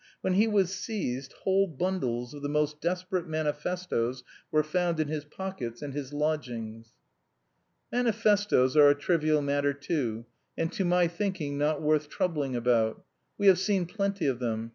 [0.21, 5.25] When he was seized, whole bundles of the most desperate manifestoes were found in his
[5.25, 6.93] pockets and his lodgings.
[7.91, 10.25] Manifestoes are a trivial matter too,
[10.57, 13.05] and to my thinking not worth troubling about.
[13.37, 14.69] We have seen plenty of them.